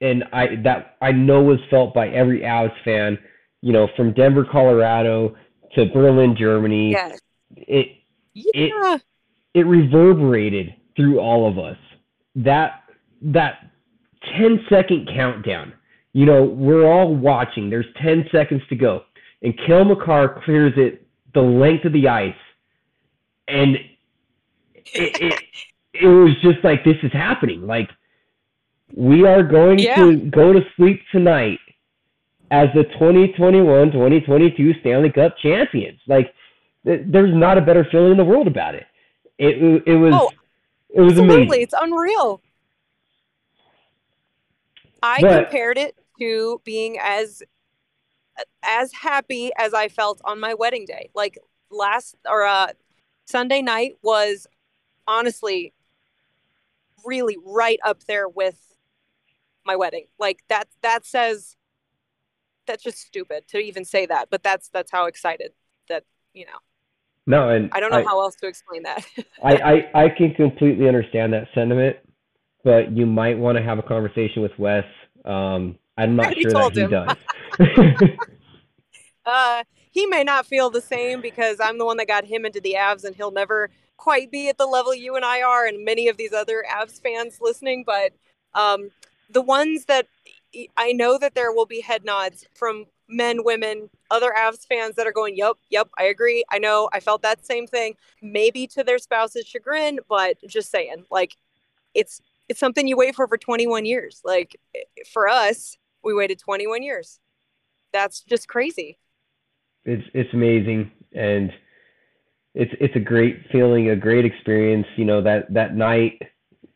[0.00, 3.18] and I that I know was felt by every Avs fan.
[3.62, 5.34] You know, from Denver, Colorado
[5.74, 6.92] to Berlin, Germany.
[6.92, 7.20] yes
[7.56, 7.88] It
[8.34, 8.98] yeah
[9.54, 11.78] it reverberated through all of us.
[12.34, 12.82] That
[13.22, 13.70] that
[14.38, 15.72] 10 second countdown.
[16.16, 17.68] You know, we're all watching.
[17.68, 19.02] There's 10 seconds to go.
[19.42, 22.32] And Cale Makar clears it the length of the ice.
[23.48, 25.42] And it, it,
[25.92, 27.66] it was just like, this is happening.
[27.66, 27.90] Like,
[28.96, 29.96] we are going Yeah.
[29.96, 31.58] to go to sleep tonight
[32.50, 36.00] as the 2021 2022 Stanley Cup champions.
[36.08, 36.32] Like,
[36.86, 38.86] th- there's not a better feeling in the world about it.
[39.36, 40.14] It, it was.
[40.14, 40.30] Oh.
[40.88, 41.62] It was Absolutely, amazing.
[41.62, 42.40] it's unreal.
[45.02, 47.42] I But- compared it to being as
[48.62, 51.10] as happy as I felt on my wedding day.
[51.14, 51.38] Like
[51.70, 52.68] last or uh
[53.24, 54.46] Sunday night was
[55.06, 55.72] honestly
[57.04, 58.76] really right up there with
[59.64, 60.06] my wedding.
[60.18, 61.56] Like that that says
[62.66, 65.52] that's just stupid to even say that, but that's that's how excited
[65.88, 66.58] that, you know.
[67.26, 69.04] No, and I don't know I, how else to explain that.
[69.42, 71.96] I, I, I can completely understand that sentiment,
[72.62, 74.84] but you might want to have a conversation with Wes.
[75.24, 76.90] Um, I'm not sure that he him.
[76.90, 78.08] does.
[79.26, 82.60] Uh, he may not feel the same because I'm the one that got him into
[82.60, 85.84] the Avs, and he'll never quite be at the level you and I are, and
[85.84, 87.82] many of these other Avs fans listening.
[87.84, 88.12] But
[88.54, 88.90] um,
[89.28, 90.06] the ones that
[90.76, 95.06] I know that there will be head nods from men, women, other Avs fans that
[95.08, 96.44] are going, "Yep, yep, I agree.
[96.50, 96.88] I know.
[96.92, 101.36] I felt that same thing." Maybe to their spouse's chagrin, but just saying, like,
[101.94, 104.20] it's it's something you wait for for 21 years.
[104.24, 104.56] Like
[105.12, 107.18] for us, we waited 21 years.
[107.92, 108.98] That's just crazy.
[109.84, 111.52] it's it's amazing and
[112.54, 114.86] it's it's a great feeling, a great experience.
[114.96, 116.22] You know that that night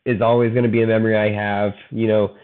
[0.05, 1.73] is always going to be a memory I have.
[1.89, 2.35] You know,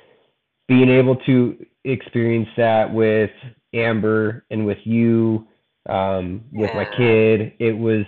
[0.68, 3.32] being able to experience that with
[3.74, 5.48] Amber and with you,
[5.90, 8.06] um, with my kid, it was.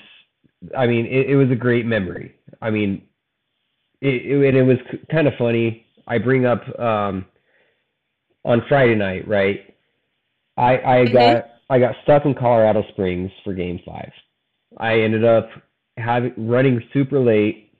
[0.78, 2.36] I mean, it, it was a great memory.
[2.62, 3.04] I mean,
[4.02, 4.78] it, it it was
[5.12, 5.86] kind of funny.
[6.08, 7.26] I bring up um,
[8.46, 9.76] on Friday night, right?
[10.58, 11.14] I I Mhm.
[11.14, 14.12] got I got stuck in Colorado Springs for Game Five.
[14.78, 15.50] I ended up
[15.98, 17.72] having running super late.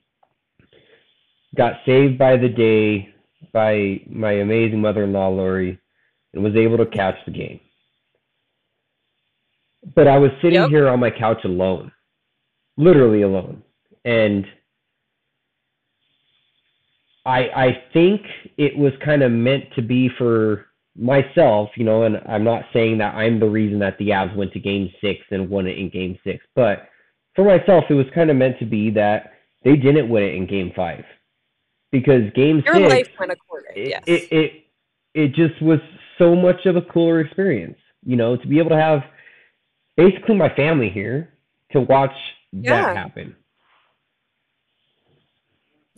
[1.56, 3.12] Got saved by the day
[3.52, 5.78] by my amazing mother-in-law Lori,
[6.32, 7.60] and was able to catch the game.
[9.94, 10.68] But I was sitting Yep.
[10.70, 11.90] here on my couch alone,
[12.76, 13.62] literally alone,
[14.04, 14.46] and
[17.26, 18.22] I I think
[18.56, 22.98] it was kind of meant to be for myself, you know, and I'm not saying
[22.98, 25.88] that I'm the reason that the Avs went to game six and won it in
[25.90, 26.88] game six, but
[27.36, 30.46] for myself, it was kind of meant to be that they didn't win it in
[30.46, 31.04] game five.
[31.92, 33.72] Because game Your six, life went according.
[33.76, 34.02] it, Yes.
[34.06, 34.64] it, it,
[35.14, 35.78] it just was
[36.18, 39.02] so much of a cooler experience, you know, to be able to have
[39.96, 41.34] basically my family here
[41.72, 42.14] to watch
[42.52, 42.82] Yeah.
[42.82, 43.34] that happen.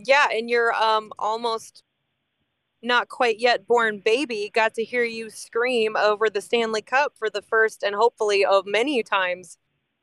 [0.07, 1.83] Yeah, and your um almost
[2.83, 7.31] not quite yet born baby got to hear you scream over the Stanley Cup for
[7.31, 9.57] the first and hopefully of many times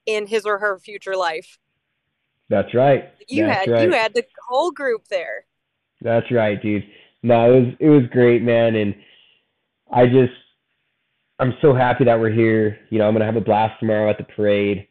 [0.06, 1.60] in his or her future life.
[2.50, 3.12] That's right.
[3.28, 3.84] You That's had right.
[3.84, 5.46] you had the whole group there.
[6.02, 6.84] That's right, dude.
[7.22, 8.96] No, it was it was great, man, and
[9.92, 10.34] I just
[11.40, 12.80] I'm so happy that we're here.
[12.90, 14.88] You know, I'm gonna have a blast tomorrow at the parade.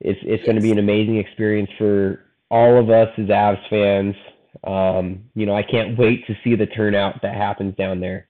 [0.00, 4.14] It's it's gonna be an amazing experience for all of us as Avs fans.
[4.62, 8.28] Um, you know, I can't wait to see the turnout that happens down there.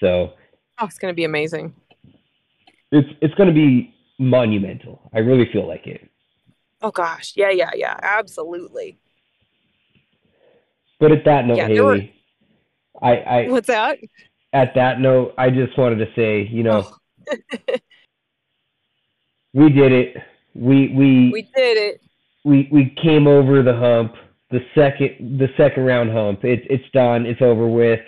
[0.00, 0.32] So
[0.78, 1.74] Oh, it's gonna be amazing.
[2.90, 5.10] it's it's gonna be monumental.
[5.12, 6.08] I really feel like it.
[6.80, 7.32] Oh gosh.
[7.36, 7.96] Yeah, yeah, yeah.
[8.02, 8.98] Absolutely.
[10.98, 12.14] But at that note, Yeah, there were- Haley,
[13.00, 13.98] I, I What's that?
[14.52, 16.88] at that note, I just wanted to say, you know,
[17.30, 17.36] Oh,
[19.52, 20.16] we did it.
[20.54, 22.00] We we we did it.
[22.44, 24.14] we we came over the hump,
[24.52, 26.44] the second the second round hump.
[26.44, 27.26] It's it's done.
[27.26, 28.00] It's over with.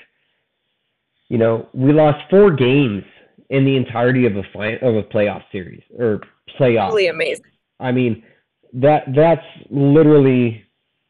[1.28, 3.02] You know, we lost four games
[3.48, 6.20] in the entirety of a fi- of a playoff series or
[6.60, 6.90] playoff.
[6.90, 7.46] Really amazing.
[7.80, 8.22] I mean,
[8.74, 10.62] that that's literally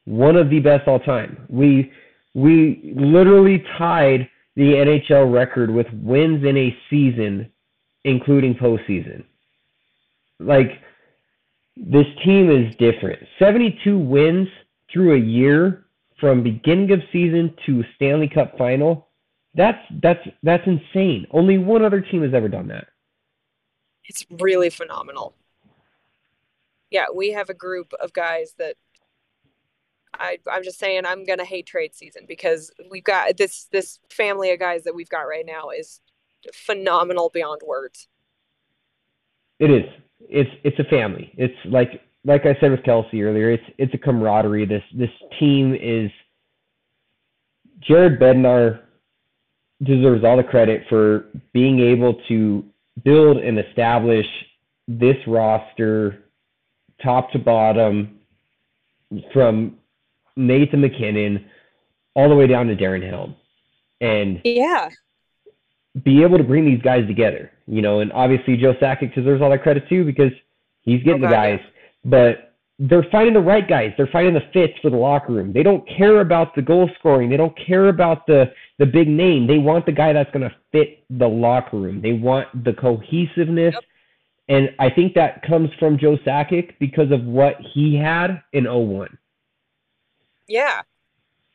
[0.05, 1.45] one of the best all time.
[1.51, 1.93] We
[2.35, 7.51] we literally tied the NHL record with wins in a season,
[8.05, 9.24] including postseason.
[10.39, 10.80] Like
[11.76, 13.20] this team is different.
[13.41, 14.49] 72 wins
[14.93, 15.87] through a year
[16.20, 19.09] from beginning of season to Stanley Cup final.
[19.55, 21.26] That's that's that's insane.
[21.30, 22.87] Only one other team has ever done that.
[24.07, 25.35] It's really phenomenal.
[26.91, 28.76] Yeah, we have a group of guys that
[30.18, 34.51] I I'm just saying I'm gonna hate trade season because we've got this this family
[34.53, 36.01] of guys that we've got right now is
[36.53, 38.09] phenomenal beyond words.
[39.59, 39.85] It is.
[40.20, 41.32] It's it's a family.
[41.37, 43.51] It's like like I said with Kelsey earlier.
[43.51, 44.66] It's it's a camaraderie.
[44.66, 46.11] This this team is.
[47.81, 48.81] Jared Bednar
[49.83, 52.64] deserves all the credit for being able to
[53.05, 54.27] build and establish
[54.89, 56.25] this roster,
[57.03, 58.18] top to bottom,
[59.33, 59.77] from
[60.37, 61.45] Nathan MacKinnon
[62.14, 63.35] all the way down to Darren Helm,
[64.01, 64.89] and Yeah.
[66.05, 69.51] be able to bring these guys together, you know, and obviously Joe Sakic deserves all
[69.51, 70.33] that credit too because
[70.83, 71.70] he's getting Oh, the guys yeah.
[72.05, 73.92] But they're finding the right guys.
[73.96, 75.52] They're finding the fits for the locker room.
[75.52, 77.30] They don't care about the goal scoring.
[77.30, 79.46] They don't care about the the big name.
[79.46, 82.02] They want the guy that's going to fit the locker room.
[82.02, 83.74] They want the cohesiveness.
[83.74, 83.84] Yep.
[84.48, 89.16] And I think that comes from Joe Sakic because of what he had in 01.
[90.48, 90.82] Yeah.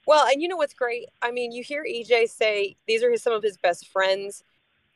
[0.08, 1.08] Well, and you know what's great?
[1.22, 4.44] I mean, you hear EJ say these are his, some of his best friends.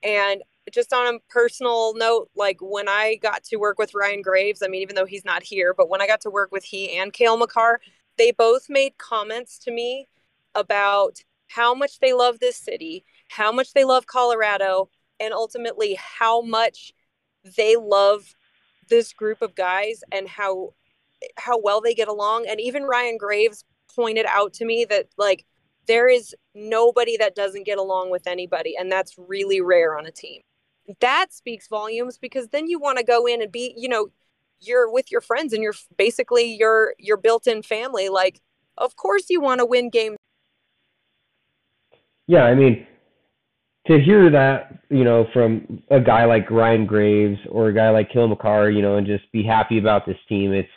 [0.02, 0.42] And
[0.72, 4.68] just on a personal note, like when I got to work with Ryan Graves, I
[4.68, 7.12] mean, even though he's not here, but when I got to work with he and
[7.12, 7.82] Cale Makar,
[8.18, 10.08] they both made comments to me
[10.56, 14.90] about how much they love this city, how much they love Colorado,
[15.20, 16.94] and ultimately how much
[17.58, 18.36] they love
[18.90, 20.74] this group of guys and how
[21.38, 22.46] how well they get along.
[22.48, 23.64] And even Ryan Graves
[23.96, 25.46] pointed out to me that like
[25.88, 30.12] there is nobody that doesn't get along with anybody, and that's really rare on a
[30.12, 30.42] team
[31.00, 34.10] that speaks volumes because then you want to go in and be you know
[34.60, 38.42] you're with your friends and you're basically your your built-in family like
[38.78, 40.18] of course you want to win games.
[42.28, 42.86] Yeah i mean
[43.88, 48.12] to hear that you know from a guy like ryan graves or a guy like
[48.12, 50.70] Cale Makar, you know and just be happy about this team it's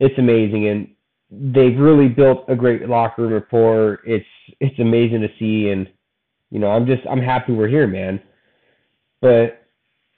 [0.00, 0.88] it's amazing and
[1.30, 4.00] they've really built a great locker room rapport.
[4.06, 4.26] It's
[4.60, 5.88] it's amazing to see and
[6.50, 8.20] you know i'm just i'm happy we're here man
[9.20, 9.68] but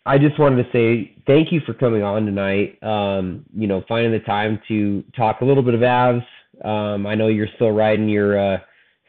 [0.06, 2.82] I just wanted to say thank you for coming on tonight.
[2.82, 6.24] Um, you know, finding the time to talk a little bit of Avs.
[6.64, 8.58] Um, I know you're still riding your uh,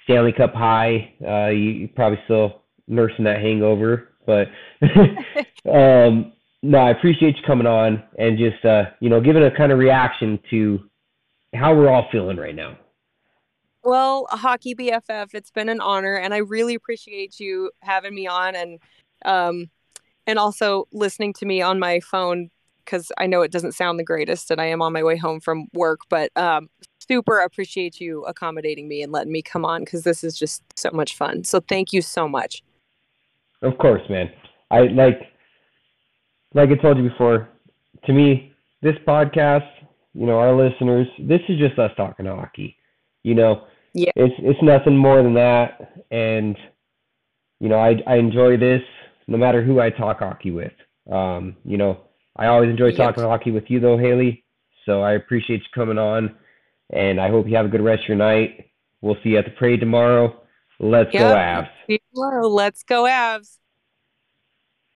[0.04, 1.14] Stanley Cup high.
[1.26, 4.48] Uh, you, are probably still nursing that hangover, but
[5.72, 9.72] um, no, I appreciate you coming on and just uh, you know giving a kind
[9.72, 10.80] of reaction to
[11.56, 12.78] how we're all feeling right now.
[13.84, 18.56] Well, hockey BFF, it's been an honor, and I really appreciate you having me on
[18.56, 18.80] and.
[19.24, 19.70] Um,
[20.28, 22.50] and also listening to me on my phone
[22.86, 25.40] because I know it doesn't sound the greatest and I am on my way home
[25.40, 26.70] from work, but um,
[27.08, 30.90] super appreciate you accommodating me and letting me come on because this is just so
[30.92, 31.44] much fun.
[31.44, 32.64] So thank you so much.
[33.62, 34.32] Of course, man.
[34.72, 35.32] I like,
[36.54, 37.50] like I told you before,
[38.06, 39.70] to me, this podcast,
[40.14, 42.76] you know, our listeners, this is just us talking hockey.
[43.24, 44.12] You know, yeah.
[44.16, 46.04] it's it's nothing more than that.
[46.10, 46.58] And
[47.60, 48.82] you know, I I enjoy this
[49.32, 50.74] no matter who I talk hockey with.
[51.10, 52.02] Um, you know,
[52.36, 54.44] I always enjoy talking hockey with you though, Haley.
[54.86, 56.36] So I appreciate you coming on,
[56.92, 58.72] and I hope you have a good rest of your night.
[59.02, 60.38] We'll see you at the parade tomorrow.
[60.80, 61.22] Let's yep.
[61.22, 62.50] go Avs.
[62.50, 63.58] Let's go Avs.